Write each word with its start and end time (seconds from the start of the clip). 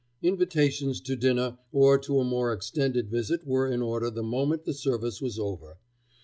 Invitations 0.23 0.99
to 1.01 1.15
dinner 1.15 1.59
or 1.71 1.99
to 1.99 2.17
a 2.19 2.23
more 2.23 2.51
extended 2.51 3.07
visit 3.11 3.45
were 3.45 3.67
in 3.67 3.83
order 3.83 4.09
the 4.09 4.23
moment 4.23 4.63
the 4.65 4.73
service 4.73 5.21
was 5.21 5.37
over. 5.37 5.77